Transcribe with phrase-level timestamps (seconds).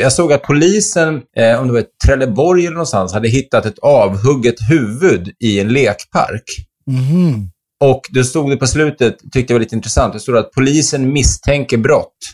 [0.00, 3.78] Jag såg att polisen, eh, om det var i Trelleborg eller någonstans, hade hittat ett
[3.78, 6.42] avhugget huvud i en lekpark.
[6.90, 7.50] Mhm.
[7.84, 11.12] Och det stod det på slutet, tyckte jag var lite intressant, det stod att polisen
[11.12, 12.16] misstänker brott.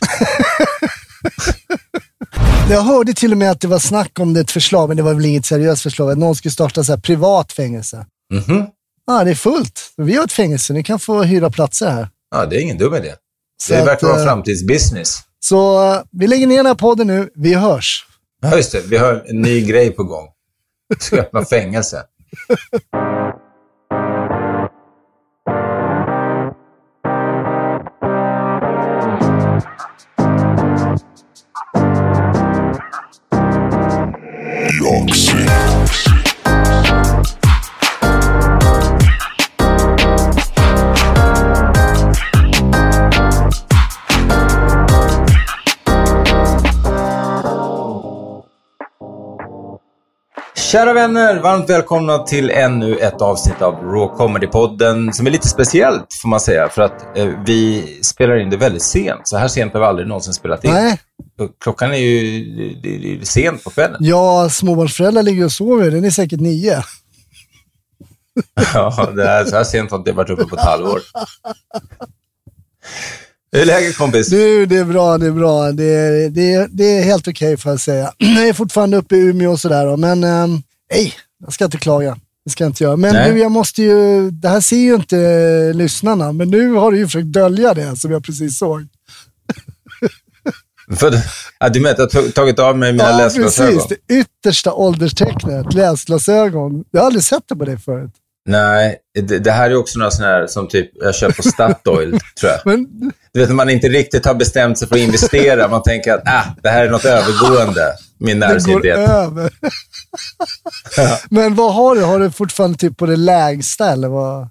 [2.69, 5.03] Jag hörde till och med att det var snack om det ett förslag, men det
[5.03, 8.05] var väl inget seriöst förslag, att någon skulle starta så här privat fängelse.
[8.33, 8.65] Mhm.
[9.07, 9.93] Ja, det är fullt.
[9.97, 12.09] Vi har ett fängelse, ni kan få hyra platser här.
[12.35, 13.13] Ja, det är ingen dum idé.
[13.57, 15.19] Så det verkar vara eh, framtidsbusiness.
[15.39, 18.05] Så eh, vi lägger ner den här podden nu, vi hörs.
[18.41, 18.81] Ja, just det.
[18.87, 20.27] Vi har en ny grej på gång.
[20.89, 22.03] Vi ska öppna fängelse.
[50.73, 56.13] Kära vänner, varmt välkomna till ännu ett avsnitt av Raw Comedy-podden som är lite speciellt
[56.21, 59.27] får man säga för att eh, vi spelar in det väldigt sent.
[59.27, 60.71] Så här sent har vi aldrig någonsin spelat in.
[60.71, 60.99] Nej,
[61.63, 62.43] Klockan är ju
[62.83, 63.97] det, det är sent på kvällen.
[63.99, 66.75] ja, småbarnsföräldrar ligger och sover, den är säkert nio.
[68.73, 71.01] Ja, det här, så här sent har inte jag varit uppe på ett halvår.
[73.53, 74.29] Hur är läget kompis?
[74.29, 75.71] Du, det är bra, det är bra.
[75.71, 78.13] Det är, det det är helt okej får jag säga.
[78.17, 82.17] Jag är fortfarande uppe i Umeå och sådär, men ehm, nej, jag ska inte klaga.
[82.45, 82.95] Det ska jag inte göra.
[82.95, 83.33] Men Nej.
[83.33, 87.05] nu, jag måste ju, det här ser ju inte lyssnarna, men nu har du ju
[87.05, 88.87] försökt dölja det som jag precis såg.
[90.97, 91.13] För,
[91.59, 93.73] ja, du menar att jag har tagit av mig mina ja, läsglasögon?
[93.73, 93.97] precis.
[94.07, 96.83] Det yttersta ålderstecknet, läsglasögon.
[96.91, 98.11] Jag har aldrig sett det på dig förut.
[98.45, 102.19] Nej, det, det här är också några sådana här som typ jag köper på Statoil,
[102.39, 102.59] tror jag.
[102.65, 105.67] Men Du vet när man inte riktigt har bestämt sig för att investera.
[105.67, 107.93] Man tänker att ah, det här är något övergående.
[108.19, 109.51] Min det går över.
[111.29, 112.01] Men vad har du?
[112.01, 114.49] Har du fortfarande typ på det lägsta eller vad?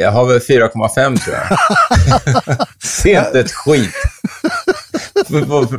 [0.00, 2.66] Jag har väl 4,5 tror jag.
[2.82, 3.94] Ser inte ett skit.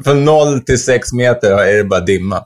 [0.04, 2.46] Från 0 till 6 meter är det bara dimma.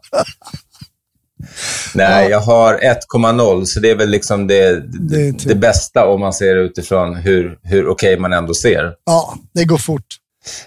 [1.94, 6.08] Nej, jag har 1,0 så det är väl liksom det, Det det, typ- det bästa
[6.08, 8.92] om man ser utifrån hur, hur okej man ändå ser.
[9.06, 10.06] Ja, det går fort.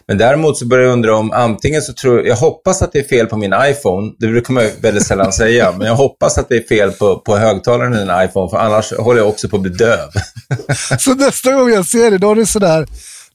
[0.09, 3.09] Men däremot så börjar jag undra om antingen så tror jag hoppas att det är
[3.09, 4.13] fel på min iPhone.
[4.19, 5.73] Det brukar man ju väldigt sällan säga.
[5.79, 8.51] Men jag hoppas att det är fel på, på högtalaren i din iPhone.
[8.51, 10.09] För annars håller jag också på att bli döv.
[10.99, 12.87] Så nästa gång jag ser det, då har du sådär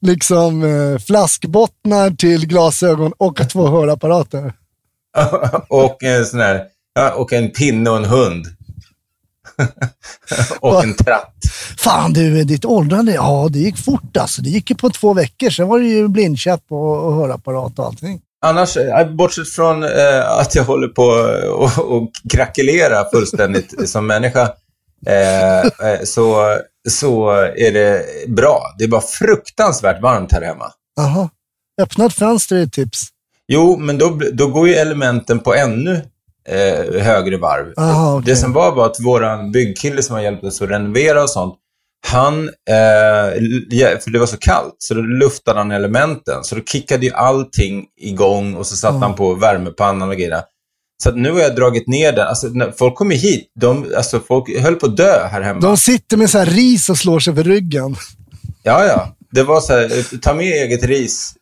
[0.02, 4.54] liksom eh, flaskbottnar till glasögon och två hörapparater.
[5.70, 6.64] och en sån här,
[6.96, 8.46] ja, och en pinne och en hund.
[10.60, 11.36] och en tratt.
[11.78, 14.42] Fan du, ditt åldrande, ja det gick fort alltså.
[14.42, 17.86] Det gick ju på två veckor, sen var det ju blindkäpp och, och hörapparat och
[17.86, 18.22] allting.
[18.46, 21.04] Annars, eh, bortsett från eh, att jag håller på
[21.52, 24.54] och, och krackelera fullständigt som människa,
[25.08, 26.58] eh, eh, så,
[26.90, 28.62] så är det bra.
[28.78, 30.66] Det är bara fruktansvärt varmt här hemma.
[30.96, 31.30] Jaha.
[31.82, 33.02] Öppna ett fönster är ett tips.
[33.48, 36.02] Jo, men då, då går ju elementen på ännu
[36.50, 37.74] eh, högre varv.
[37.78, 38.32] Aha, okej.
[38.32, 41.56] Det som var var att våran byggkille som har hjälpt oss att renovera och sånt,
[42.08, 46.44] han, eh, för det var så kallt, så då luftade han elementen.
[46.44, 49.02] Så då kickade ju allting igång och så satte Ja.
[49.02, 50.42] han på värmepannan och grejerna.
[51.04, 52.28] Så nu har jag dragit ner den.
[52.28, 52.48] Alltså,
[52.78, 55.60] folk kommer hit, de, alltså, folk höll på att dö här hemma.
[55.60, 57.96] De sitter med så här ris och slår sig för ryggen.
[58.64, 59.16] Ja, ja.
[59.32, 61.34] Det var så här, ta med eget ris.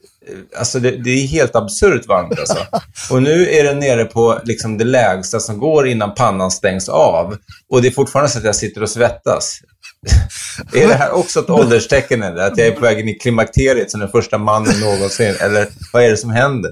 [0.57, 2.57] Alltså det, det är helt absurt varmt alltså.
[3.13, 7.37] Och nu är den nere på liksom det lägsta som går innan pannan stängs av.
[7.69, 9.59] Och det är fortfarande så att jag sitter och svettas.
[10.73, 12.23] Är det här också ett ålderstecken?
[12.23, 12.43] Eller?
[12.43, 15.35] Att jag är på väg in i klimakteriet som den första mannen någonsin?
[15.39, 16.71] Eller vad är det som händer?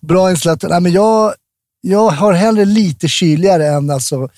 [0.00, 0.62] Bra insläpp.
[0.62, 1.34] Nej, men jag,
[1.80, 4.28] jag har hellre lite kyligare än alltså...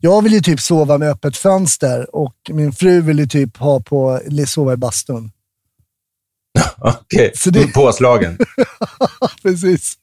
[0.00, 3.80] Jag vill ju typ sova med öppet fönster och min fru vill ju typ ha
[3.80, 5.30] på, sova i bastun.
[6.78, 8.38] Okej, Så det- påslagen.
[9.42, 9.94] Precis.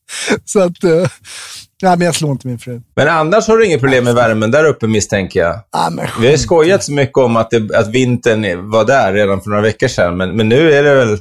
[0.46, 0.84] Så att...
[0.84, 1.08] Uh,
[1.82, 2.82] nej, men jag slår inte min fru.
[2.96, 5.60] Men annars har du inget problem med värmen där uppe misstänker jag.
[5.72, 9.50] Ah, Vi har skojat så mycket om att, det, att vintern var där redan för
[9.50, 11.20] några veckor sedan, men, men nu är det väl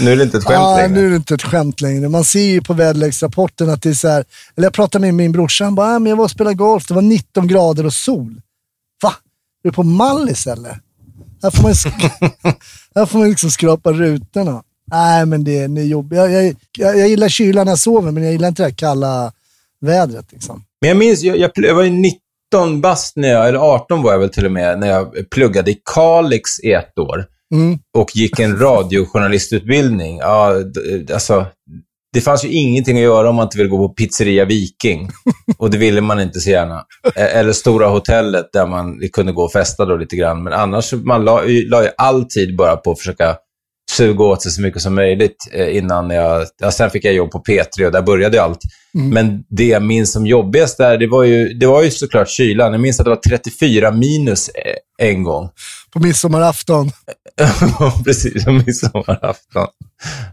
[0.00, 0.88] nu är det inte ett skämt ah, längre.
[0.88, 2.08] nu är det inte ett skämt längre.
[2.08, 4.24] Man ser ju på väderleksrapporten att det är så här...
[4.56, 6.86] Eller jag pratade med min brorsa, han bara, ah, men jag var och spelade golf,
[6.86, 8.40] det var 19 grader och sol.
[9.02, 9.14] Va?
[9.64, 10.78] Är du på Mallis eller?
[11.42, 11.74] Här får man,
[12.94, 14.62] här får man liksom skrapa rutorna.
[14.90, 16.18] Nej, men det, det är jobbigt.
[16.18, 18.74] Jag, jag, jag, jag gillar kylan när jag sover, men jag gillar inte det här
[18.74, 19.32] kalla
[19.80, 20.32] vädret.
[20.32, 20.64] Liksom.
[20.80, 24.18] Men jag minns, jag, jag, var ju 19 bast när jag, eller 18 var jag
[24.18, 27.26] väl till och med, när jag pluggade i Kalix i ett år.
[27.54, 27.78] Mm.
[27.98, 30.18] och gick en radiojournalistutbildning.
[30.18, 30.54] Ja,
[31.12, 31.46] alltså,
[32.14, 35.08] det fanns ju ingenting att göra om man inte ville gå på Pizzeria Viking.
[35.58, 36.84] Och det ville man inte så gärna.
[37.16, 40.42] Eh, Eller Stora Hotellet där man kunde gå och festa då lite grann.
[40.42, 43.36] Men annars, man la, la ju all tid bara på att försöka
[43.96, 46.46] suga åt sig så mycket som möjligt eh, innan jag...
[46.58, 48.60] Ja, sen fick jag jobb på P3 och där började allt.
[48.96, 52.72] Men det jag minns som jobbigast där, det var, ju, det var ju såklart kylan.
[52.72, 55.48] Jag minns att det var 34 minus eh, en gång.
[55.92, 56.90] På midsommarafton.
[58.04, 58.44] Precis.
[58.44, 59.66] Som midsommarafton.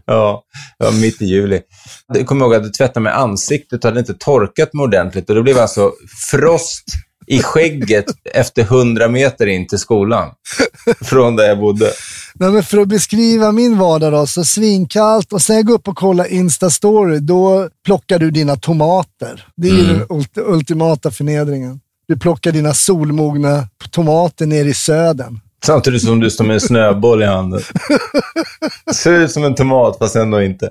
[0.06, 0.42] Ja,
[0.78, 1.60] ja, mitt i juli.
[2.14, 5.28] Jag kommer ihåg att jag tvättade med ansiktet och hade inte torkat mig ordentligt.
[5.30, 5.92] Och det blev alltså
[6.30, 6.84] frost
[7.32, 10.30] i skägget efter 100 meter in till skolan.
[11.00, 11.92] Från där jag bodde.
[12.34, 15.88] Nej, men för att beskriva min vardag då, så svinkallt och sen jag går upp
[15.88, 19.46] och kollar Insta-story, då plockar du dina tomater.
[19.56, 21.80] Det är ju den ult- ultimata förnedringen.
[22.08, 25.40] Du plockar dina solmogna tomater ner i södern.
[25.64, 27.60] Samtidigt som du står med en snöboll i handen.
[28.94, 30.70] Ser ut som en tomat, fast ändå inte.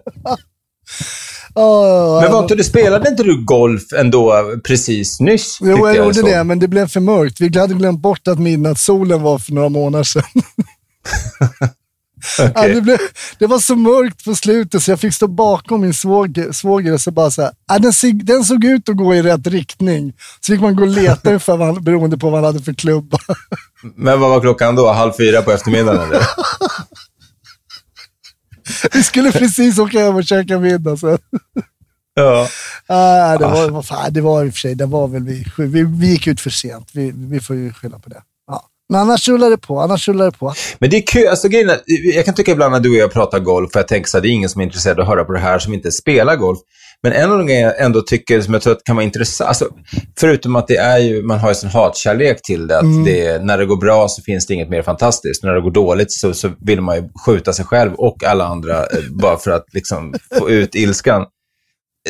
[1.56, 5.57] Oh, Men var inte, du spelade inte du golf ändå precis nyss?
[5.62, 7.42] Jo, tyckte jag gjorde det, men det blev för mörkt.
[7.42, 10.24] Vi hade glömt bort att midnattssolen var för några månader sedan.
[12.38, 12.74] Ja, Okej.
[12.74, 12.98] det, blev,
[13.39, 17.01] det var så mörkt på slutet så jag fick stå bakom min svåger, svåger och
[17.01, 17.92] så bara så här, ja, den,
[18.24, 20.13] den såg ut att gå i rätt riktning.
[20.39, 23.18] Så fick man gå och leta för vad, beroende på vad han hade för klubba.
[23.95, 24.92] Men vad var klockan då?
[24.92, 26.21] Halv fyra på eftermiddagen eller?
[28.94, 30.98] Vi skulle precis åka hem och käka middag.
[30.98, 31.18] Så.
[32.13, 32.48] Ja.
[32.88, 35.44] Ah, det, var, vad fan, det var i och för sig, det var väl vi,
[35.44, 36.89] sju- vi, vi gick ut för sent.
[36.94, 38.22] Vi, vi får ju skylla på det.
[38.48, 38.68] Ja.
[38.89, 39.80] Men annars rullar det på.
[39.81, 40.54] Annars rullar det på.
[40.80, 41.28] Men det är kul.
[41.28, 41.72] Alltså, grejen
[42.16, 44.22] jag kan tycka ibland när du och jag pratar golf, för jag tänker så här,
[44.22, 46.36] det är ingen som är intresserad av att höra på det här som inte spelar
[46.36, 46.60] golf.
[47.03, 49.48] Men en av de grejer jag ändå tycker som jag tror att kan vara intressant,
[49.48, 49.68] alltså,
[50.19, 53.57] förutom att det är ju, man har ju sån hatkärlek till det, att det, när
[53.57, 55.44] det går bra så finns det inget mer fantastiskt.
[55.44, 58.77] När det går dåligt så, så vill man ju skjuta sig själv och alla andra
[58.77, 61.25] eh, bara för att liksom få ut ilskan.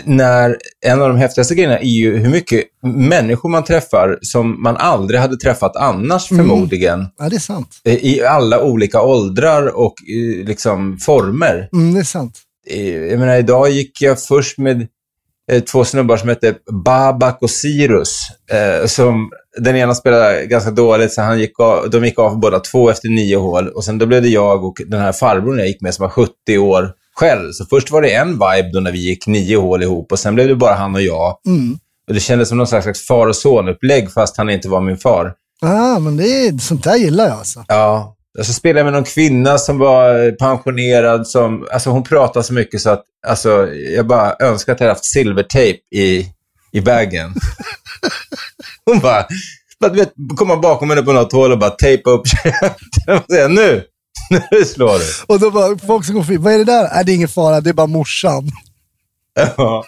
[0.03, 4.77] När, en av de häftigaste grejerna är ju hur mycket människor man träffar som man
[4.77, 7.81] aldrig hade träffat annars förmodligen Ja, det är sant.
[7.85, 11.69] i alla olika åldrar och eh, liksom former.
[11.73, 12.41] Mm, det är sant.
[13.09, 14.87] Jag menar, idag gick jag först med
[15.51, 16.55] eh, två snubbar som hette
[16.85, 18.19] Babak och Sirus.
[18.51, 22.59] Eh, som, den ena spelade ganska dåligt, så han gick av, de gick av båda
[22.59, 23.67] två efter nio hål.
[23.67, 26.09] Och sen då blev det jag och den här farbrorn jag gick med som var
[26.09, 27.51] 70 år själv.
[27.51, 30.35] Så först var det en vibe då när vi gick nio hål ihop och sen
[30.35, 31.37] blev det bara han och jag.
[31.47, 31.77] Mm.
[32.07, 35.33] Och det kändes som någon slags far och son-upplägg fast han inte var min far.
[35.61, 37.65] Ja, men det är, sånt där gillar jag alltså.
[37.67, 38.15] Ja.
[38.39, 41.27] Och så spelade med någon kvinna som var pensionerad.
[41.27, 44.95] Som, alltså hon pratade så mycket så att alltså, jag bara önskar att jag hade
[44.95, 46.27] haft silvertejp i,
[46.71, 47.33] i bagen.
[48.85, 49.25] hon bara,
[49.79, 53.83] du vet, komma bakom henne på något hål och bara tejpa upp käften nu,
[54.51, 55.33] nu slår du.
[55.33, 56.89] Och då bara, folk som går förbi, vad är det där?
[56.93, 58.49] Nej, det är ingen fara, det är bara morsan.
[59.57, 59.85] Ja.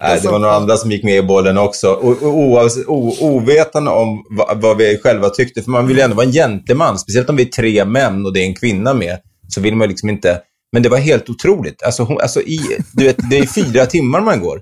[0.00, 1.90] Nej, det var några andra som gick med i bollen också.
[1.90, 5.62] Och, oavs- o, ovetande om vad, vad vi själva tyckte.
[5.62, 6.98] För man vill ju ändå vara en gentleman.
[6.98, 9.18] Speciellt om vi är tre män och det är en kvinna med.
[9.48, 10.40] Så vill man liksom inte...
[10.72, 11.82] Men det var helt otroligt.
[11.82, 12.58] Alltså, hon, alltså i,
[12.92, 14.60] du vet, det är fyra timmar man går.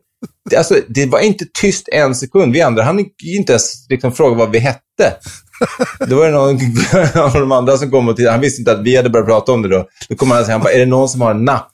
[0.50, 2.52] Det, alltså, det var inte tyst en sekund.
[2.52, 4.80] Vi andra hann inte ens liksom fråga vad vi hette.
[6.06, 6.58] Då var det någon
[7.24, 8.32] av de andra som kom och tittade.
[8.32, 9.86] Han visste inte att vi hade börjat prata om det då.
[10.08, 11.72] Då kom han och sa, han bara, är det någon som har en napp?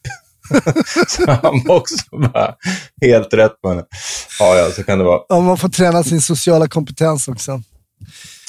[1.09, 2.55] så han var också bara
[3.03, 3.85] helt rätt henne.
[4.39, 5.21] Ja, ja, så kan det vara.
[5.29, 7.63] Ja, man får träna sin sociala kompetens också.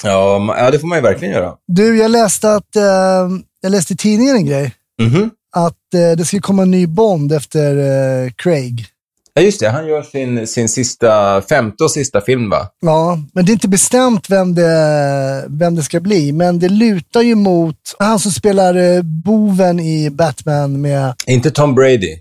[0.02, 1.54] Ja, ja det får man ju verkligen göra.
[1.66, 3.28] Du, jag läste att, eh,
[3.60, 4.74] jag läste i tidningen en grej.
[5.02, 5.30] Mhm.
[5.56, 8.86] Att eh, det ska komma en ny Bond efter eh, Craig.
[9.34, 9.68] Ja, just det.
[9.68, 12.68] Han gör sin, sin sista, femte och sista film, va?
[12.80, 16.32] Ja, men det är inte bestämt vem det, vem det ska bli.
[16.32, 21.14] Men det lutar ju mot han som spelar eh, boven i Batman med...
[21.26, 22.18] Inte Tom Brady.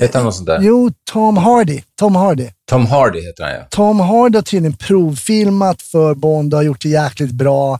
[0.00, 0.60] Heter han något sånt där?
[0.62, 1.80] Jo, Tom Hardy.
[1.98, 2.48] Tom Hardy.
[2.68, 3.66] Tom Hardy heter han, ja.
[3.70, 7.78] Tom Hardy har tydligen provfilmat för Bond och har gjort det jäkligt bra.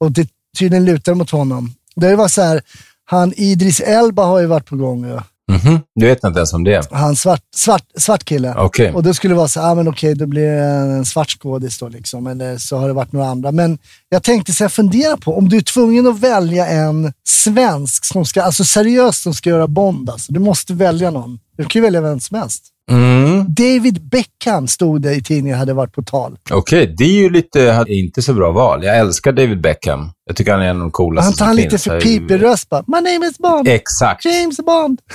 [0.00, 1.74] Och det tydligen lutar mot honom.
[1.96, 2.62] Det varit så här,
[3.04, 5.08] han Idris Elba har ju varit på gång.
[5.08, 5.22] Ja.
[5.48, 5.80] Mhm.
[5.94, 6.88] Du vet inte ens om det?
[6.90, 8.54] Han svart, svart, svart kille.
[8.56, 8.92] Okej.
[8.92, 10.62] Och då skulle det vara så ah, men okej, då blir det
[10.96, 12.26] en svart skådis då liksom.
[12.26, 13.52] Eller så har det varit några andra.
[13.52, 13.78] Men
[14.08, 18.24] jag tänkte så här, fundera på, om du är tvungen att välja en svensk, som
[18.24, 20.10] ska, alltså seriöst, som ska göra Bond.
[20.10, 20.32] Alltså.
[20.32, 21.38] Du måste välja någon.
[21.56, 22.64] Du kan ju välja vem som helst.
[22.90, 23.44] Mm.
[23.48, 26.38] David Beckham stod det i tidningen, hade varit på tal.
[26.50, 28.84] Okej, det är ju lite, inte så bra val.
[28.84, 30.10] Jag älskar David Beckham.
[30.26, 31.82] Jag tycker han är en av de coolaste Han tar som lite finns.
[31.84, 32.84] för pipig röst bara.
[32.86, 33.68] My name is Bond.
[33.68, 34.24] Exakt.
[34.24, 35.00] James Bond.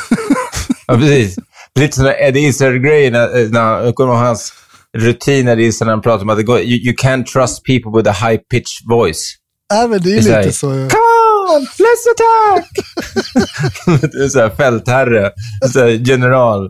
[0.88, 1.38] Ja, precis.
[1.80, 4.54] Lite där Eddie Izzard-grej, när, när, jag kommer ihåg hans
[4.98, 8.10] rutiner i när han pratar om att det går, you, you can't trust people with
[8.10, 9.36] a high-pitched voice.
[9.74, 10.68] Ja, men det är här, lite så.
[10.74, 10.88] ja.
[11.52, 12.70] On, let's attack!
[14.12, 15.32] det är så här fältherre,
[15.74, 16.70] så här general.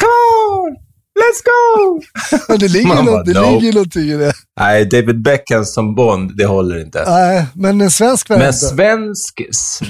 [0.00, 0.76] Come on,
[1.20, 2.00] let's go!
[2.48, 3.60] Men det ligger, Man något, bara, det no.
[3.60, 4.32] ligger någonting i det.
[4.60, 7.04] Nej, David Beckham som Bond, det håller inte.
[7.06, 8.56] Nej, men en svensk Men variant.
[8.56, 9.40] svensk,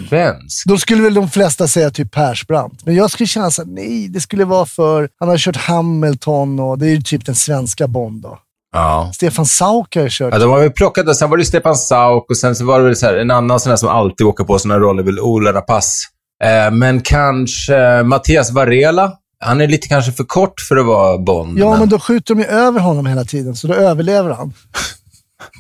[0.08, 0.66] svensk.
[0.66, 2.86] Då skulle väl de flesta säga typ Persbrandt.
[2.86, 5.08] Men jag skulle känna så här, nej, det skulle vara för...
[5.20, 8.38] Han har kört Hamilton och det är ju typ den svenska Bond då.
[8.74, 9.10] Ja.
[9.14, 10.32] Stefan Sauk har ju kört.
[10.32, 12.78] Ja, de har väl plockat och sen var det Stefan Sauk och sen så var
[12.78, 15.52] det väl så här, en annan sån som alltid åker på såna roller, väl Ola
[15.52, 15.98] Rapace.
[16.44, 19.12] Eh, men kanske Mattias Varela.
[19.40, 21.58] Han är lite kanske för kort för att vara Bond.
[21.58, 24.52] Ja, men då skjuter de ju över honom hela tiden, så då överlever han.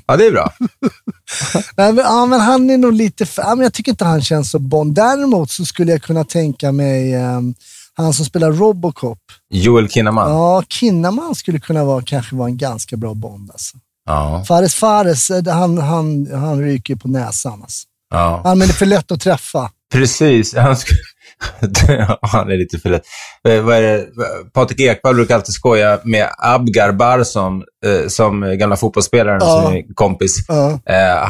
[0.06, 0.52] ja, det är bra.
[1.76, 3.26] Nej, men, ja, men han är nog lite...
[3.26, 4.94] För, ja, men jag tycker inte han känns så Bond.
[4.94, 7.54] Däremot så skulle jag kunna tänka mig ehm,
[7.96, 9.18] han som spelar Robocop.
[9.50, 10.30] Joel Kinnaman.
[10.30, 13.50] Ja, Kinnaman skulle kunna vara, kanske vara en ganska bra Bond.
[13.50, 13.76] Alltså.
[14.06, 14.44] Ja.
[14.48, 17.62] Fares Fares, eh, han, han, han ryker på näsan.
[17.62, 17.86] Alltså.
[18.10, 18.40] ja.
[18.44, 19.70] Han är för lätt att träffa.
[19.92, 20.54] Precis.
[20.56, 23.02] Han, sk- han är lite för lätt.
[23.48, 24.06] Eh, vad är det?
[24.54, 29.62] Patrik Ekwall brukar alltid skoja med Abgar Barsom, eh, som gamla fotbollsspelaren Ja.
[29.62, 30.36] som är kompis.
[30.48, 30.78] Ja.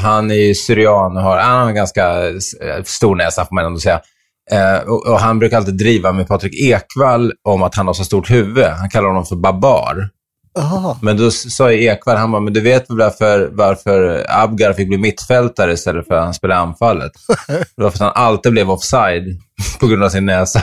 [0.03, 2.23] Han är ju syrian och har, han har en ganska
[2.85, 4.01] stor näsa, får man ändå säga.
[4.51, 8.05] Eh, och, och han brukar alltid driva med Patrik Ekwall om att han har så
[8.05, 8.65] stort huvud.
[8.65, 10.09] Han kallar honom för Babar.
[10.59, 10.99] Aha.
[11.03, 14.99] Men då sa Ekwall, han bara, men du vet väl varför, varför Abgar fick bli
[14.99, 17.13] mittfältare istället för att han spelade anfallet?
[17.77, 19.41] Det var för att han alltid blev offside
[19.81, 20.63] på grund av sin näsa.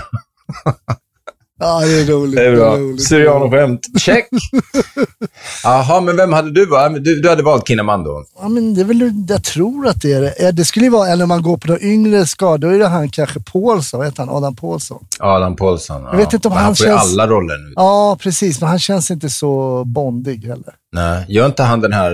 [1.61, 2.35] Ja, det är roligt.
[2.35, 2.77] Det är bra.
[2.97, 3.79] Syriano-skämt.
[3.99, 4.27] Check!
[5.63, 7.03] Jaha, men vem hade du valt?
[7.03, 8.23] Du, du hade valt Kinnaman då?
[8.41, 10.31] Ja, men det är väl, jag tror att det är det.
[10.47, 12.79] Eh, Det skulle ju vara, eller om man går på de yngre skador, då är
[12.79, 14.29] det han kanske Paulsson, vad heter han?
[14.35, 15.05] Adam Paulsson.
[15.19, 16.01] Adam Paulsson.
[16.03, 17.73] Jag vet inte om Men han han får känns- alla roller nu.
[17.75, 18.59] Ja, precis.
[18.61, 20.73] Men han känns inte så bondig heller.
[20.93, 22.13] Nej, gör inte han den här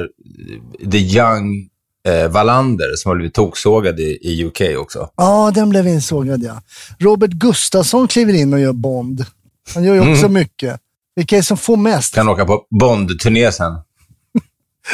[0.83, 1.67] eh, The Young
[2.07, 5.09] eh, Wallander som har blivit toksågad i, i UK också?
[5.17, 6.61] Ja, den blev insågad ja.
[6.99, 9.25] Robert Gustafsson kliver in och gör Bond.
[9.73, 10.79] Han gör ju också mycket.
[11.15, 12.15] Vilka är det som får mest?
[12.15, 13.73] Kan åka på Bond-turné sen.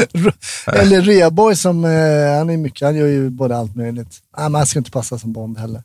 [0.68, 4.18] Eller Rheborg som, eh, han är mycket, han gör ju både allt möjligt.
[4.38, 5.84] Nej, men han ska inte passa som Bond heller.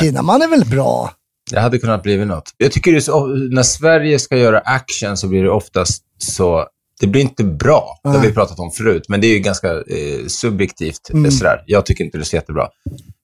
[0.00, 1.12] Kinnaman är väl bra?
[1.50, 2.50] Det hade kunnat bli något.
[2.56, 6.66] Jag tycker det så, när Sverige ska göra action så blir det oftast så...
[7.00, 8.00] Det blir inte bra.
[8.02, 11.10] Det har vi pratat om förut, men det är ju ganska eh, subjektivt.
[11.12, 11.30] Mm.
[11.30, 11.62] Sådär.
[11.66, 12.68] Jag tycker inte det är så jättebra.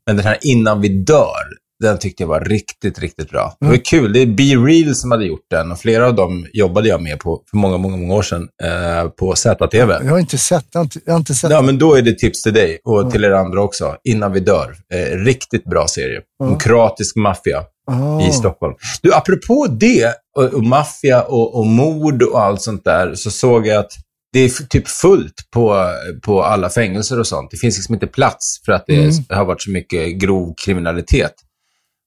[0.06, 1.44] Men den här Innan vi dör,
[1.82, 3.56] den tyckte jag var riktigt, riktigt bra.
[3.60, 3.76] Det Mm.
[3.78, 4.12] var kul.
[4.12, 7.18] Det är Be Real som hade gjort den och flera av dem jobbade jag med
[7.18, 9.92] på för många, många, många år sedan eh, på ZTV.
[10.04, 11.66] Jag har inte sett, jag har inte, jag har inte sett Ja, den.
[11.66, 13.96] men då är det tips till dig och till er andra också.
[14.04, 14.74] Innan vi dör.
[14.94, 16.20] Eh, riktigt bra serie.
[16.44, 18.20] Om kroatisk maffia Ah.
[18.28, 18.74] i Stockholm.
[19.02, 23.66] Du, apropå det, och, och maffia och, och mord och allt sånt där, så såg
[23.66, 23.92] jag att
[24.32, 25.86] det är typ fullt på,
[26.22, 27.50] på alla fängelser och sånt.
[27.50, 29.12] Det finns liksom inte plats för att det Mm.
[29.28, 31.32] har varit så mycket grov kriminalitet.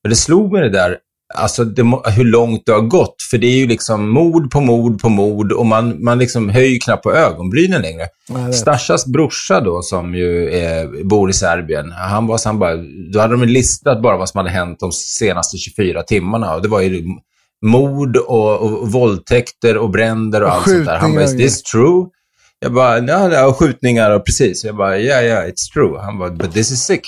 [0.06, 0.98] Men det slog mig det där,
[1.36, 3.16] alltså det, hur långt det har gått.
[3.32, 6.80] För det är ju liksom mord på mord på mord och man, man liksom höjer
[6.80, 8.08] knappt på ögonbrynen längre.
[8.54, 12.76] Stashas brorsa då, som ju är, bor i Serbien, han var så han bara,
[13.14, 16.56] då hade de listat bara vad som hade hänt de senaste 24 timmarna.
[16.56, 17.04] Och det var ju
[17.66, 20.98] mord och, och våldtäkter och bränder och, Och allt sånt där.
[20.98, 22.06] Han bara, is this true?
[22.66, 24.64] Jag bara, ja, ja, skjutningar och precis.
[24.64, 26.00] Jag bara, ja, ja, it's true.
[26.02, 27.02] Han bara, but this is sick.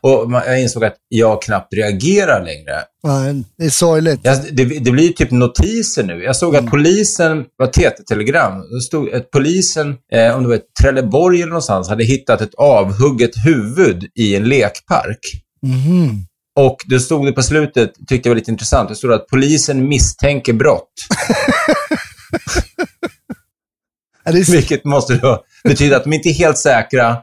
[0.00, 2.82] Och jag insåg att jag knappt reagerar längre.
[3.06, 4.20] Nej, det är sorgligt.
[4.22, 6.22] Jag, det, det blir typ notiser nu.
[6.22, 6.64] Jag såg Mm.
[6.64, 11.88] att polisen, var TT-telegram, det stod att polisen, eh, om det var Trelleborg eller någonstans,
[11.88, 15.18] hade hittat ett avhugget huvud i en lekpark.
[15.62, 16.26] Mhm.
[16.60, 19.88] Och det stod det på slutet, tyckte jag var lite intressant, det stod att polisen
[19.88, 20.88] misstänker brott.
[24.48, 27.16] Vilket måste då betyda att de inte är helt säkra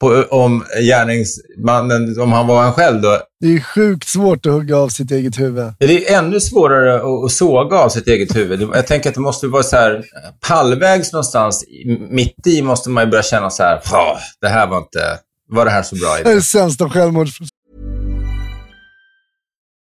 [0.00, 3.18] på om gärningsmannen, om han var han själv då.
[3.40, 5.72] det är sjukt svårt att hugga av sitt eget huvud.
[5.78, 8.60] Det är ännu svårare att, att såga av sitt eget huvud.
[8.74, 10.04] Jag tänker att det måste vara så här,
[10.40, 11.64] halvvägs någonstans,
[12.10, 15.18] mitt i måste man ju börja känna så här, "Åh, det här var inte,
[15.50, 16.34] var det här så bra Det är idé?
[16.34, 17.38] det sämsta självmords...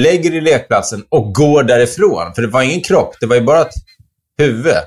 [0.00, 2.34] lägger i lekplatsen och går därifrån.
[2.34, 3.74] För det var ingen kropp, det var ju bara ett
[4.38, 4.74] huvud.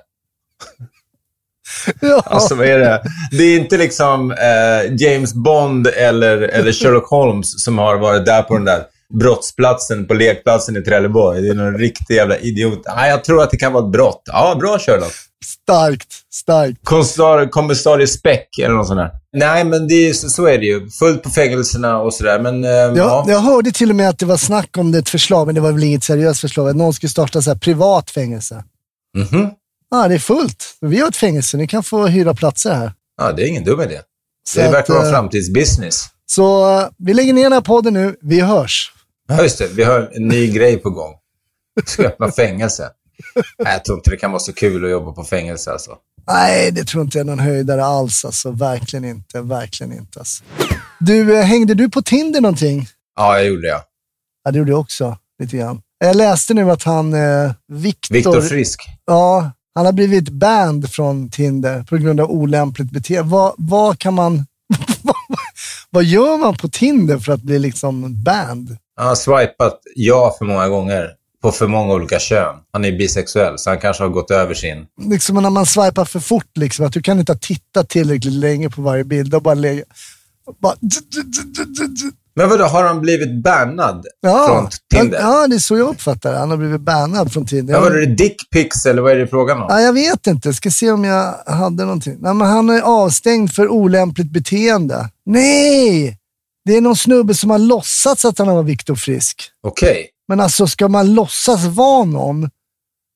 [2.01, 2.23] Ja.
[2.25, 3.01] Alltså vad är det?
[3.31, 8.43] Det är inte liksom eh, James Bond eller, eller Sherlock Holmes som har varit där
[8.43, 8.83] på den där
[9.19, 11.41] brottsplatsen på lekplatsen i Trelleborg.
[11.41, 12.81] Det är någon riktig jävla idiot.
[12.95, 14.21] Nej, jag tror att det kan vara ett brott.
[14.25, 15.13] Ja, bra Sherlock.
[15.45, 16.79] Starkt, starkt.
[17.51, 19.11] Kommissarie Speck eller något sånt där.
[19.33, 20.89] Nej, men det är, så, är det ju.
[20.89, 22.39] Fullt på fängelserna och sådär.
[22.39, 23.25] Men eh, Jag, ja.
[23.27, 25.61] jag hörde till och med att det var snack om det ett förslag, men det
[25.61, 26.69] var väl inget seriöst förslag.
[26.69, 28.63] Att någon skulle starta så här privat fängelse.
[29.17, 29.49] Mhm.
[29.91, 30.77] Ja, det är fullt.
[30.81, 31.57] Vi har ett fängelse.
[31.57, 32.93] Ni kan få hyra platser här.
[33.17, 33.99] ja, det är ingen dum idé.
[34.49, 36.05] Så det att, verkar vara eh, framtidsbusiness.
[36.25, 38.15] Så vi lägger ner den här podden nu.
[38.21, 38.91] Vi hörs.
[39.27, 39.67] Ja, just det.
[39.67, 41.13] Vi har en ny grej på gång.
[41.75, 42.89] Vi ska öppna fängelse.
[43.35, 45.91] Nej, jag tror inte det kan vara så kul att jobba på fängelse alltså.
[46.27, 48.25] Nej, det tror inte jag är någon höjdare alls.
[48.25, 48.51] Alltså.
[48.51, 49.41] Verkligen inte.
[49.41, 50.19] Verkligen inte.
[50.19, 50.43] Alltså.
[50.99, 52.87] Du, eh, hängde du på Tinder någonting?
[53.15, 53.67] Ja, jag gjorde det.
[53.67, 53.83] Ja.
[54.43, 55.17] Ja, det gjorde jag också.
[55.39, 55.81] Lite grann.
[55.99, 58.15] Jag läste nu att han, eh, Viktor...
[58.15, 58.81] Viktor Frisk.
[59.05, 63.29] Ja, han har blivit banned från Tinder på grund av olämpligt beteende.
[63.31, 64.45] Vad, vad kan man...
[65.89, 68.77] vad gör man på Tinder för att bli liksom banned?
[68.95, 71.11] Han har swipat ja för många gånger.
[71.45, 72.55] På för många olika kön.
[72.73, 74.85] Han är bisexuell, så han kanske har gått över sin...
[75.09, 78.69] Liksom när man swipar för fort, liksom, att du kan inte ha tittat tillräckligt länge
[78.69, 79.33] på varje bild.
[79.33, 79.83] Och bara lägga...
[80.61, 80.75] Bara...
[82.35, 84.69] Men vadå, har han blivit bannad Ja, från
[85.01, 85.19] Tinder?
[85.19, 86.37] Ja, ja, det är så jag uppfattar det.
[86.37, 87.73] Han har blivit bannad från Tinder.
[87.73, 89.67] Men var det dickpics eller vad är det frågan om?
[89.69, 90.53] Ja, jag vet inte.
[90.53, 92.17] Ska se om jag hade någonting.
[92.19, 95.09] Nej, men han är avstängd för olämpligt beteende.
[95.25, 96.17] Nej!
[96.65, 99.41] Det är någon snubbe som har låtsats att han var Viktor Frisk.
[99.67, 100.09] Okej.
[100.27, 102.41] Men alltså, ska man låtsas vara någon,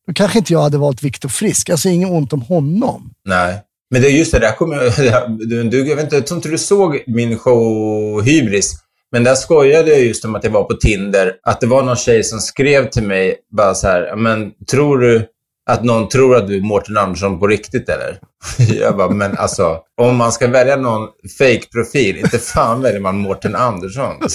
[0.08, 1.69] då kanske inte jag hade valt Viktor Frisk.
[1.69, 3.13] Alltså, inget ont om honom.
[3.26, 3.62] Nej.
[3.91, 5.30] Men det är just det, där kommer jag...
[5.39, 8.74] Du, du, jag, vet inte, jag tror inte du såg min show Hybris.
[9.12, 11.34] Men där skojade jag just om att jag var på Tinder.
[11.43, 15.28] Att det var någon tjej som skrev till mig bara så här, men tror du
[15.69, 18.19] att någon tror att du är Mårten Andersson på riktigt eller?
[18.80, 23.56] Jag bara, men alltså, om man ska välja någon fake-profil, inte fan väljer man Mårten
[23.56, 24.15] Andersson.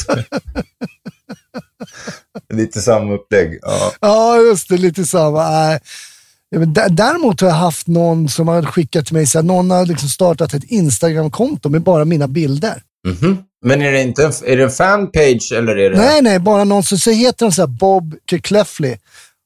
[2.55, 3.59] Lite samma upplägg.
[3.63, 3.93] Ja.
[4.01, 4.77] Ja, just det.
[4.77, 5.41] Lite samma.
[6.57, 10.09] Dä- Däremot har jag haft någon som har skickat till mig, så någon har liksom
[10.09, 12.83] startat ett Instagram-konto med bara mina bilder.
[13.09, 13.39] Mhm.
[13.67, 15.97] Men är det inte en, är det en fanpage eller är det...
[15.97, 18.97] Nej, nej, bara någon som så heter de så Bob Kirkleffley.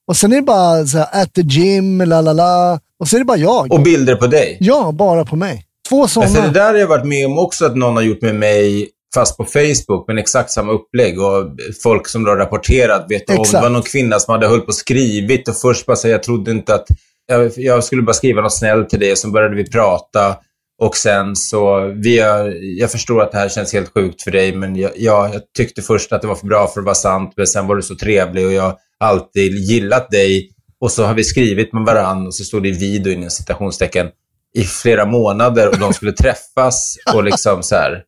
[0.09, 2.81] Och sen är det bara så här, at the gym, la la la.
[3.01, 3.73] Och så är det bara jag.
[3.73, 4.57] Och bilder på dig?
[4.61, 5.65] Ja, bara på mig.
[5.89, 6.33] Två sådana.
[6.35, 8.89] för det där har jag varit med om också att någon har gjort med mig,
[9.15, 11.21] fast på Facebook, men exakt samma upplägg.
[11.21, 11.45] Och
[11.83, 14.69] folk som då har rapporterat vet om, det var någon kvinna som hade hållit på
[14.69, 16.87] och skrivit och först bara säga jag trodde inte att
[17.27, 20.37] jag, jag skulle bara skriva något snällt till dig och så började vi prata.
[20.83, 24.57] Och sen så, vi har, jag förstår att det här känns helt sjukt för dig,
[24.57, 27.33] men jag, jag, jag tyckte först att det var för bra för att vara sant,
[27.37, 30.51] men sen var du så trevlig och jag har alltid gillat dig.
[30.81, 34.09] Och så har vi skrivit med varandra och så stod det i video inom citationstecken
[34.55, 38.03] i flera månader och de skulle träffas och liksom så här.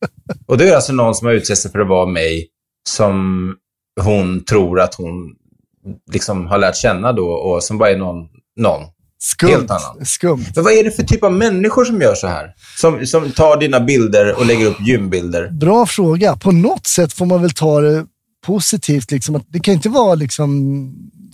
[0.46, 2.48] Och det är alltså någon som har utsett sig för att vara mig
[2.88, 3.54] som
[4.00, 5.14] hon tror att hon
[6.12, 8.16] liksom har lärt känna då och som bara är någon,
[8.56, 8.80] någon
[9.22, 9.50] Skumt.
[9.50, 10.04] helt annan.
[10.04, 10.46] Skumt.
[10.54, 12.54] Men vad är det för typ av människor som gör så här?
[12.76, 15.48] Som, som tar dina bilder och lägger upp gymbilder?
[15.48, 16.36] Bra fråga.
[16.36, 18.06] På något sätt får man väl ta det
[18.46, 19.10] positivt.
[19.10, 19.36] Liksom.
[19.36, 20.50] Att Det kan inte vara liksom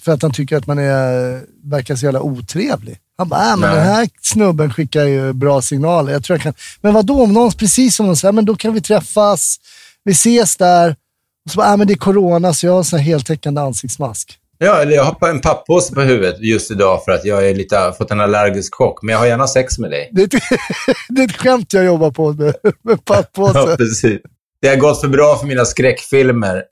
[0.03, 2.99] för att han tycker att man är, verkar så jävla otrevlig.
[3.19, 3.79] Han bara, äh, men Nej.
[3.79, 6.13] den här snubben skickar ju bra signaler.
[6.13, 6.55] Jag tror jag kan...
[6.81, 9.57] Men vad då om någon, precis som någon säger, men då kan vi träffas,
[10.05, 10.97] vi ses där.
[11.45, 13.61] Och så bara, äh, men det är corona så jag har en sån här heltäckande
[13.61, 14.39] ansiktsmask.
[14.59, 17.77] Ja, eller jag har en pappåse på huvudet just idag för att jag är lite,
[17.77, 19.03] har fått en allergisk chock.
[19.03, 20.11] Men jag har gärna sex med dig.
[20.13, 20.33] Det är ett,
[21.09, 23.77] det är ett skämt jag jobbar på med, med Ja, pappåse.
[23.77, 24.21] precis.
[24.63, 26.63] Det har gått för bra för mina skräckfilmer.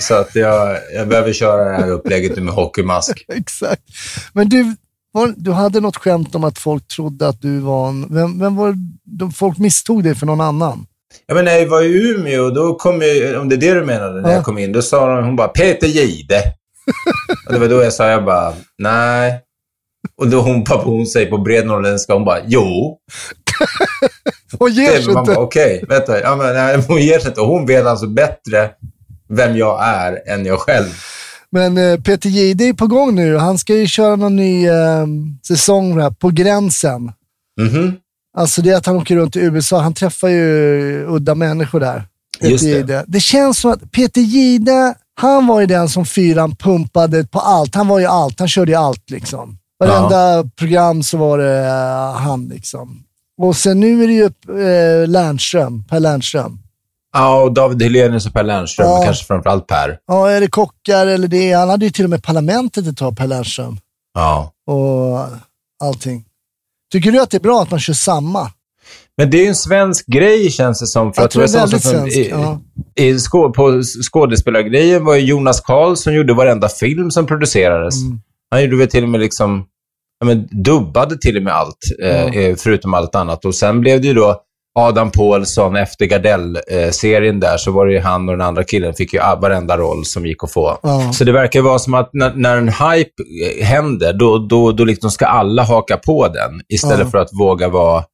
[0.00, 3.24] så att jag, jag behöver köra det här upplägget med hockeymask.
[3.34, 3.82] Exakt.
[4.32, 4.76] Men du,
[5.12, 8.14] var, du hade något skämt om att folk trodde att du var en...
[8.14, 10.86] Vem, vem var de, Folk misstog dig för någon annan.
[11.26, 13.84] Ja, men när jag var i Umeå, då kom jag, om det är det du
[13.84, 14.34] menade, när Ja.
[14.34, 16.42] jag kom in, då sa hon, hon bara Peter Gide.
[17.46, 19.40] och det var då jag sa, jag bara, nej.
[20.16, 22.98] Och då hon hon säger på bred norrländska, hon bara, jo.
[24.58, 25.36] Och ger sig bara, inte.
[25.36, 26.20] okej, vänta.
[26.20, 27.40] Ja, men, nej, hon ger sig inte.
[27.40, 28.70] Och hon vet alltså bättre
[29.28, 30.88] vem jag är än jag själv.
[31.50, 33.36] Men eh, Peter Jihde är på gång nu.
[33.36, 35.06] Han ska ju köra någon ny eh,
[35.46, 37.12] säsong här, på gränsen.
[37.60, 37.96] Mhm.
[38.36, 39.80] Alltså det är att han åker runt i USA.
[39.80, 42.04] Han träffar ju udda människor där.
[42.40, 43.04] Peter Just det.
[43.06, 47.74] Det känns som att Peter Jihde, han var ju den som fyran pumpade på allt.
[47.74, 48.38] Han var ju allt.
[48.38, 49.58] Han körde ju allt liksom.
[49.78, 53.04] Varenda program så var det eh, han liksom.
[53.42, 56.58] Och sen nu är det ju eh, Lernström, Per Lernström.
[57.12, 58.96] Ja, och David Hellenius och Per Lernström, Ja.
[58.98, 59.98] men kanske framförallt Per.
[60.06, 61.52] Ja, är det kockar eller det?
[61.52, 63.76] Han hade ju till och med Parlamentet ett tag, Per Lernström.
[64.14, 64.52] Ja.
[64.66, 65.26] Och
[65.88, 66.24] allting.
[66.92, 68.50] Tycker du att det är bra att man kör samma?
[69.16, 71.12] Men det är ju en svensk grej känns det som.
[71.12, 72.60] För Jag att tror det är väldigt som- svensk, I, ja.
[72.94, 78.02] i skå, på skådespelargrejen var ju Jonas Karl som gjorde varenda film som producerades.
[78.02, 78.20] Mm.
[78.50, 79.66] Han gjorde väl till och med liksom,
[80.24, 83.44] men dubbade till och med allt, eh, eh, förutom allt annat.
[83.44, 84.40] Och sen blev det ju då
[84.78, 89.12] Adam Pålsson, efter Gardell-serien där, så var det ju han och den andra killen fick
[89.12, 90.78] ju varenda roll som gick att få.
[90.82, 91.12] Ja.
[91.12, 93.10] Så det verkar vara som att när, när en hype
[93.60, 97.10] eh, händer, då, då, då liksom ska alla haka på den, istället Ja.
[97.10, 98.04] för att våga vara,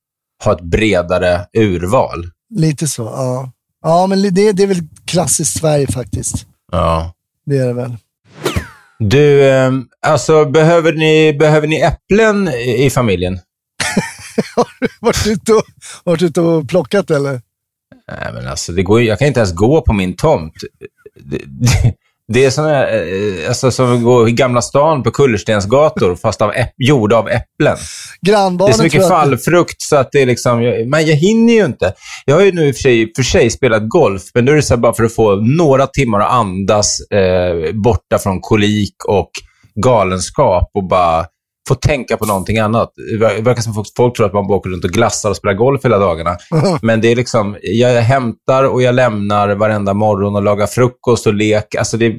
[0.44, 2.24] ha ett bredare urval.
[2.54, 3.52] Lite så, ja.
[3.84, 6.46] Ja, men det, det är väl klassiskt Sverige faktiskt.
[6.72, 7.12] Ja.
[7.46, 7.96] Det är det väl.
[9.02, 9.72] Du, eh,
[10.06, 13.38] alltså behöver ni, behöver ni äpplen i familjen?
[15.00, 15.62] Varit ute och,
[16.04, 17.40] varit ute och plockat eller?
[18.08, 20.54] Nej, men alltså, det går, jag kan inte ens gå på min tomt.
[21.14, 21.94] Det, det,
[22.32, 26.52] det är här, eh, alltså, som att gå i Gamla stan på kullerstensgator, fast av
[26.54, 27.76] äpp, gjorda av äpplen.
[28.20, 31.52] Det är Grannbarnen så mycket fallfrukt så att det är liksom, jag, men jag hinner
[31.52, 31.94] ju inte.
[32.24, 34.56] Jag har ju nu i och för sig, för sig spelat golf, men då är
[34.56, 39.30] det så bara för att få några timmar att andas eh, borta från kolik och
[39.84, 41.26] galenskap och bara
[41.74, 42.92] få tänka på någonting annat.
[42.96, 45.30] Det ver- det verkar som folk, folk tror att man bara åker runt och glassar
[45.30, 46.36] och spelar golf hela dagarna.
[46.82, 51.34] Men det är liksom, jag hämtar och jag lämnar varenda morgon och lagar frukost och
[51.34, 51.74] lek.
[51.74, 52.14] Alltså det,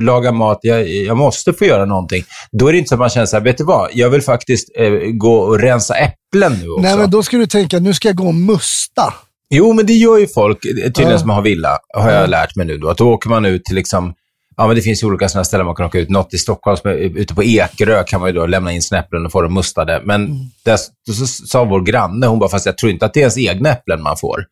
[0.00, 2.22] laga mat, jag, jag måste få göra någonting.
[2.52, 4.22] Då är det inte så att man känner så här, vet du vad, jag vill
[4.22, 6.82] faktiskt eh, gå och rensa äpplen nu också.
[6.82, 9.14] Nej, men då ska du tänka, nu ska jag gå och musta.
[9.54, 11.18] Jo, men det gör ju folk, eh, tydligen Ja.
[11.18, 12.88] som har villa, har jag lärt mig nu då.
[12.88, 14.12] Att då åker man ut till liksom,
[14.58, 16.10] ja men det finns ju olika sådana ställen man kan åka ut.
[16.10, 19.00] Något i Stockholm, som är, ute på Ekerö kan man ju då lämna in sina
[19.00, 20.02] äpplen och få dem mustade.
[20.04, 20.36] Men Mm.
[20.64, 23.22] där, då så sa vår granne, hon bara, fast jag tror inte att det är
[23.22, 24.44] ens egna äpplen man får.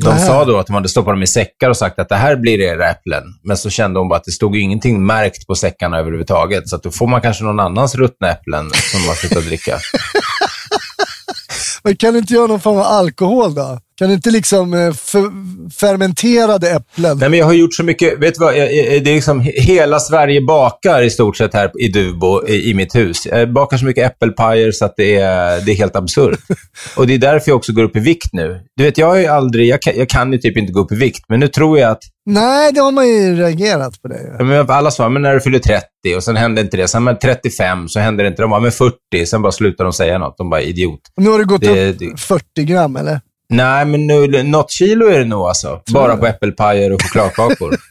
[0.00, 0.26] De Nähä.
[0.26, 2.60] sa då att de hade stoppat dem i säckar och sagt att det här blir
[2.60, 3.22] era äpplen.
[3.44, 6.68] Men så kände hon bara att det stod ju ingenting märkt på säckarna överhuvudtaget.
[6.68, 9.78] Så att då får man kanske någon annans ruttna äpplen som man slutar dricka.
[11.82, 13.78] Men kan du inte göra någon form av alkohol då?
[14.00, 17.18] Kan du inte liksom eh, fer- fermenterade äpplen?
[17.18, 18.18] Nej, men jag har gjort så mycket.
[18.18, 18.54] Vet du vad?
[18.54, 22.94] Det är liksom he- hela Sverige bakar i stort sett här i Dubo, i, mitt
[22.94, 23.26] hus.
[23.26, 26.38] Jag bakar så mycket äppelpajer så att det är, det är helt absurt.
[26.96, 28.60] Och det är därför jag också går upp i vikt nu.
[28.76, 30.96] Du vet, jag har aldrig, jag kan, jag kan ju typ inte gå upp i
[30.96, 34.20] vikt, men nu tror jag att Nej, det har man ju reagerat på det.
[34.38, 35.84] Ja, men alla svarar, men när du fyller 30
[36.16, 36.88] och sen händer inte det.
[36.88, 38.42] Sen men 35 så händer det inte.
[38.42, 38.94] De bara, men 40.
[39.26, 40.38] Sen bara slutar de säga något.
[40.38, 41.00] De bara, idiot.
[41.16, 43.20] Och nu har du gått Det- upp det- 40 gram, eller?
[43.50, 45.82] Nej, men nu, något kilo är det nog alltså.
[45.92, 47.76] Bara på äppelpajer och chokladkakor.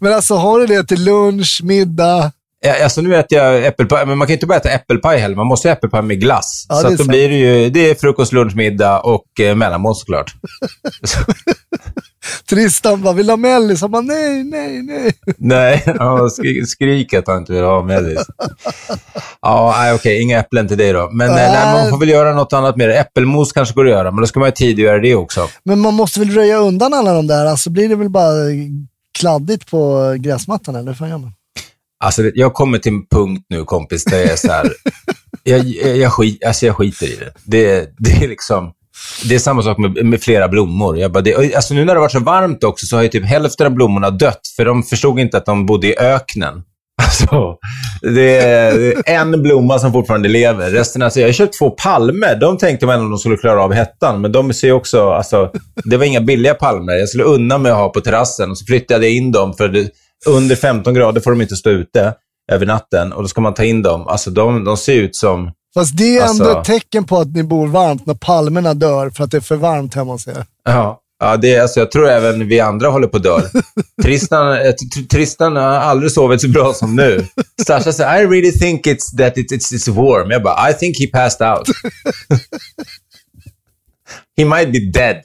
[0.00, 2.32] Men alltså, har du det till lunch, middag?
[2.82, 5.36] Alltså nu äter jag äppelpaj, men man kan inte bara äta äppelpaj heller.
[5.36, 6.66] Man måste ha äppelpaj med glass.
[6.68, 7.08] Ja, så då sant.
[7.08, 10.34] blir det ju, det är frukost, lunch, middag och eh, mellanmål såklart.
[12.50, 13.80] Tristan bara, vill du ha mellis?
[13.80, 15.12] Han bara, nej, nej, nej.
[15.38, 18.26] Nej, ja, skri skrik att han inte vill ha mellis.
[19.42, 21.10] Ja, nej, okej, inga äpplen till dig då.
[21.12, 22.98] Men eh, nej, man får väl göra något annat med det.
[22.98, 25.48] Äppelmos kanske går att göra, men då ska man ha tid att göra det också.
[25.64, 28.34] Men man måste väl röja undan alla de där, alltså blir det väl bara
[29.18, 31.32] kladdigt på gräsmattan eller hur fan gör man?
[32.04, 34.72] Alltså, jag kommer till en punkt nu, kompis, där jag är så här...
[35.42, 37.32] jag, jag, jag, skit, alltså, jag skiter i det.
[37.44, 37.90] det.
[37.98, 38.72] Det är liksom...
[39.28, 40.98] Det är samma sak med, med flera blommor.
[40.98, 43.08] Jag bara, det, alltså nu när det har varit så varmt också så har ju
[43.08, 46.62] typ hälften av blommorna dött, för de förstod inte att de bodde i öknen.
[47.02, 47.56] Alltså,
[48.02, 50.70] det är, det är en blomma som fortfarande lever.
[50.70, 52.36] Resten, alltså, jag har köpt två palmer.
[52.40, 55.50] De tänkte man att de skulle klara av hettan, men de ser också, alltså,
[55.84, 56.92] det var inga billiga palmer.
[56.92, 59.68] Jag skulle unna mig att ha på terrassen och så flyttade jag in dem, för
[59.68, 59.90] det,
[60.26, 62.14] under 15 grader får de inte stå ute
[62.52, 64.08] över natten och då ska man ta in dem.
[64.08, 65.50] Alltså, de, de ser ut som...
[65.74, 69.10] Fast det är ändå Alltså- ett tecken på att ni bor varmt när palmerna dör
[69.10, 70.44] för att det är för varmt hemma hos er.
[70.64, 73.40] Ja, ja det, är- alltså, jag tror även vi andra håller på att dö.
[74.02, 77.26] Tristan, eh, Tr- Tristan har aldrig sovit så bra som nu.
[77.66, 80.30] Sasha säger, I really think it's that it, it's, it's warm.
[80.30, 81.68] Jag bara, I think he passed out.
[84.36, 85.16] he might be dead.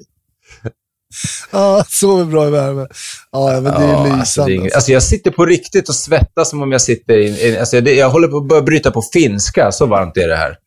[1.51, 2.87] Ja, sover bra i värme.
[3.31, 4.19] Ja, men det är Ja, lysande.
[4.19, 7.57] alltså, är alltså, jag sitter på riktigt och svettas som om jag sitter i...
[7.59, 10.57] alltså, det, jag håller på att börja bryta på finska, så varmt är det här.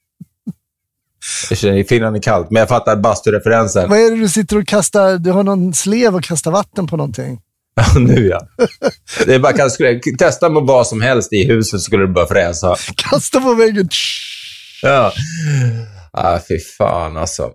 [1.50, 3.90] Jag känner, I Finland är kallt, men jag fattar bastureferensen.
[3.90, 5.18] Vad är det du sitter och kastar?
[5.18, 7.40] Du har någon slev och kastar vatten på någonting.
[7.94, 8.40] Ja, nu ja.
[9.26, 12.12] Det är bara, kan, skulle, testa med vad som helst i huset så skulle det
[12.12, 12.76] bara fräsa.
[12.94, 13.88] Kasta på väggen.
[14.82, 15.12] Ja.
[16.12, 17.50] Ah, fy fan alltså.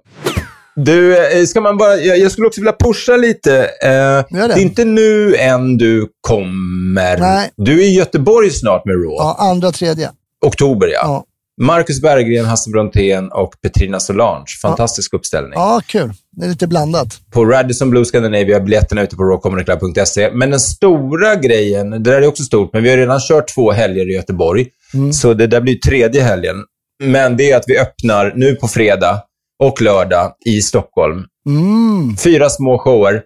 [0.76, 3.60] Du, eh, ska man bara, jag, skulle också vilja pusha lite.
[3.64, 4.26] Eh, det.
[4.30, 4.38] Det.
[4.38, 7.18] är inte nu än du kommer.
[7.18, 7.52] Nej.
[7.58, 9.16] Du är i Göteborg snart med Raw.
[9.18, 10.10] Ja, andra, tredje.
[10.46, 11.00] Oktober, ja.
[11.04, 11.26] Ja.
[11.62, 14.46] Marcus Berggren, Hasse Brontén och Petrina Solange.
[14.62, 15.54] Fantastisk uppställning.
[15.56, 16.14] Ja, kul.
[16.32, 17.08] Det är lite blandat.
[17.32, 20.32] På Radisson Blue Scandinavia, biljetterna ute på rawcomedyclub.se.
[20.32, 23.72] Men den stora grejen, det där är också stort, men vi har redan kört två
[23.72, 24.68] helger i Göteborg.
[25.14, 26.56] Så det där blir tredje helgen.
[27.04, 29.22] Men det är att vi öppnar nu på fredag
[29.60, 31.24] och lördag i Stockholm.
[31.50, 32.18] Mm.
[32.18, 33.22] Fyra små shower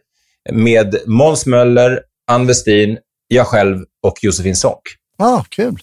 [0.52, 2.00] med Måns Möller,
[2.32, 4.82] Ann Westin, jag själv och Josefin Sonck.
[5.18, 5.78] Ja, kul.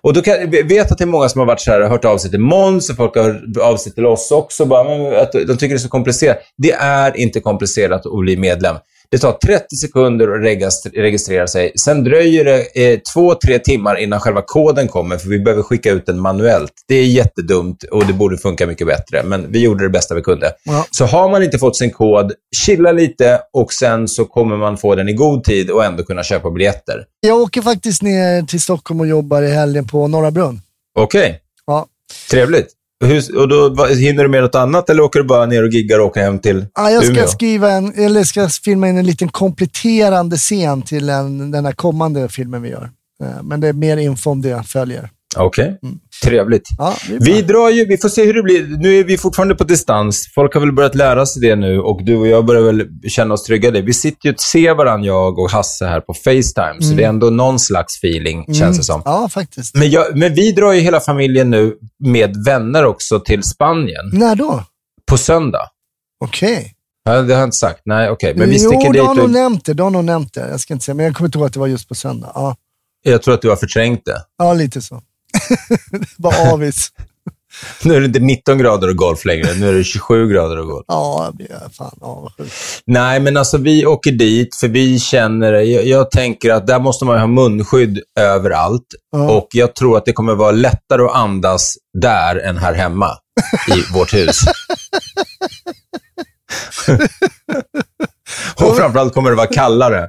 [0.00, 2.04] Och då kan, jag vet att det är många som har varit så här, hört
[2.04, 4.64] av sig till Måns och folk har hört av sig till oss också.
[4.64, 6.38] Bara, att de tycker det är så komplicerat.
[6.56, 8.76] Det är inte komplicerat att bli medlem.
[9.10, 10.42] Det tar 30 sekunder att
[10.94, 11.72] registrera sig.
[11.84, 15.90] Sen dröjer det eh, två, tre timmar innan själva koden kommer, för vi behöver skicka
[15.90, 16.72] ut den manuellt.
[16.88, 20.22] Det är jättedumt och det borde funka mycket bättre, men vi gjorde det bästa vi
[20.22, 20.52] kunde.
[20.64, 20.86] Ja.
[20.90, 24.94] Så har man inte fått sin kod, chilla lite och sen så kommer man få
[24.94, 27.04] den i god tid och ändå kunna köpa biljetter.
[27.20, 30.60] Jag åker faktiskt ner till Stockholm och jobbar i helgen på Norra Brunn.
[30.98, 31.40] Okej.
[31.66, 31.86] Ja.
[32.30, 32.77] Trevligt.
[33.04, 35.98] Hur, och då, hinner du med något annat eller åker du bara ner och giggar
[35.98, 37.26] och åker hem till Ja, jag ska Umeå?
[37.26, 42.28] skriva en, eller ska filma in en liten kompletterande scen till en, den här kommande
[42.28, 42.90] filmen vi gör.
[43.22, 45.10] Eh, Men det är mer info om det följer.
[45.36, 45.78] Okej.
[46.24, 46.68] Trevligt.
[46.78, 48.66] Ja, det är Vi drar ju, vi får se hur det blir.
[48.78, 50.32] Nu är vi fortfarande på distans.
[50.34, 53.34] Folk har väl börjat lära sig det nu och du och jag börjar väl känna
[53.34, 53.82] oss trygga i det.
[53.82, 57.08] Vi sitter ju och ser varandra, jag och Hasse här på Facetime, så det är
[57.08, 59.02] ändå någon slags feeling, känns det som.
[59.04, 59.74] Ja, faktiskt.
[59.74, 64.34] Men, jag, men vi drar ju hela familjen nu med vänner också till Spanien När
[64.34, 64.64] då?
[65.06, 65.68] på söndag.
[66.24, 66.74] Okej.
[67.04, 67.80] Ja, det har jag inte sagt.
[67.84, 68.34] Nej, okej.
[68.36, 69.74] Men vi jo, sticker du har dit nog nämnt det.
[69.74, 70.48] Du har nog nämnt det.
[70.50, 72.32] Jag ska inte säga, men jag kommer inte ihåg att det var just på söndag.
[72.34, 72.56] Ja,
[73.02, 74.16] jag tror att du har förträngt det.
[74.38, 75.02] ja lite så.
[76.16, 76.92] Bara avis.
[77.84, 79.54] Nu är det inte 19 grader och golf längre.
[79.54, 80.84] Nu är det 27 grader och golf.
[80.88, 82.52] Ja, jag blir fan avundsjuk.
[82.86, 87.04] Nej, men alltså vi åker dit för vi känner, jag, jag tänker att där måste
[87.04, 88.86] man ha munskydd överallt.
[89.12, 89.30] Ja.
[89.30, 93.10] Och jag tror att det kommer vara lättare att andas där än här hemma
[93.68, 94.40] i vårt hus.
[98.70, 100.08] och framförallt kommer det vara kallare.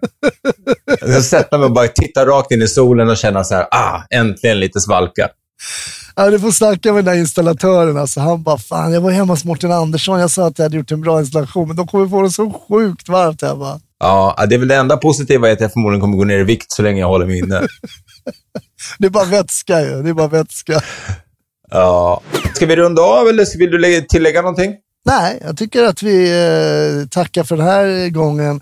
[0.99, 3.67] Jag ska sätta mig och bara titta rakt in i solen och känna så här,
[3.71, 5.29] ah, äntligen lite svalka.
[6.15, 7.97] Ja, du får snacka med den där installatören.
[7.97, 10.19] Alltså, han bara, fan jag var hemma hos Mårten Andersson.
[10.19, 12.65] Jag sa att jag hade gjort en bra installation, men de kommer få det så
[12.69, 13.79] sjukt varmt hemma.
[13.99, 16.43] Ja, det är väl det enda positiva är att jag förmodligen kommer gå ner i
[16.43, 17.61] vikt så länge jag håller mig inne.
[18.99, 20.03] Det är bara vätska ju.
[20.03, 20.81] Det är bara vätska.
[21.71, 22.21] Ja.
[22.55, 24.75] Ska vi runda av eller vill du lägga- tillägga någonting?
[25.05, 28.61] Nej, jag tycker att vi eh, tackar för den här gången.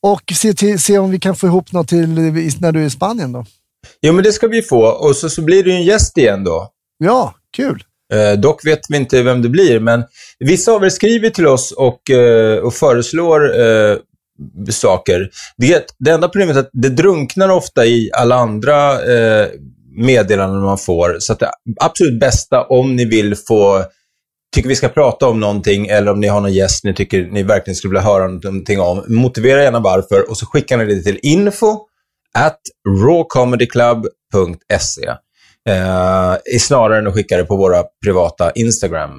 [0.00, 2.08] Och se, till, se om vi kan få ihop något till
[2.60, 3.44] när du är i Spanien då.
[4.02, 4.86] Jo, men det ska vi få.
[4.86, 6.68] Och så, så blir ju en gäst igen då.
[6.98, 7.84] Ja, kul.
[8.12, 10.04] Eh, dock vet vi inte vem det blir, men
[10.38, 13.96] vissa av er skriver till oss och, eh, och föreslår eh,
[14.70, 15.30] saker.
[15.56, 19.48] Det, det enda problemet är att det drunknar ofta i alla andra eh,
[19.96, 21.16] meddelanden man får.
[21.18, 23.84] Så att det absolut bästa om ni vill få
[24.56, 27.42] tycker vi ska prata om någonting eller om ni har någon gäst ni tycker ni
[27.42, 29.04] verkligen skulle vilja höra någonting om.
[29.08, 31.78] Motivera gärna varför och så skickar ni det till info
[32.34, 32.60] at
[33.04, 35.06] rawcomedyclub.se.
[35.68, 39.10] Eh, snarare än att skicka det på våra privata Instagram,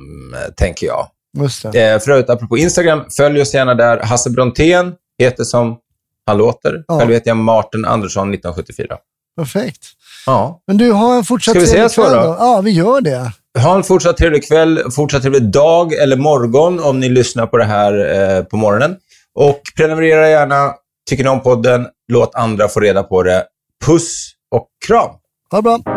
[0.56, 1.08] tänker jag.
[1.38, 1.93] Just det.
[1.93, 4.00] Eh, för övrigt, apropå Instagram, följ oss gärna där.
[4.00, 5.78] Hasse Brontén heter som
[6.26, 6.84] han låter.
[6.88, 7.00] Ja.
[7.00, 8.97] Själv heter jag Martin Andersson 1974.
[9.38, 9.84] Perfekt.
[10.26, 10.62] Ja.
[10.67, 12.36] Men du, har en fortsatt Ska vi trevlig ses då, kväll då?
[12.39, 13.32] Ja, vi gör det.
[13.63, 17.63] Ha en fortsatt trevlig kväll, fortsatt trevlig dag eller morgon om ni lyssnar på det
[17.63, 18.95] här eh, på morgonen.
[19.35, 20.73] Och prenumerera gärna.
[21.09, 23.45] Tycker ni om podden, låt andra få reda på det.
[23.85, 25.09] Puss och kram!
[25.51, 25.96] Ha det bra.